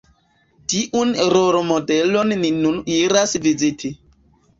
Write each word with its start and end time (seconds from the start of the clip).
Tiun 0.71 1.11
rolmodelon 1.33 2.33
ni 2.39 2.49
nun 2.63 2.79
iras 2.95 3.37
viziti. 3.45 3.93